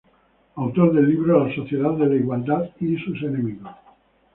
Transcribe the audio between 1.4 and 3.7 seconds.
"La Sociedad de la Igualdad i sus enemigos".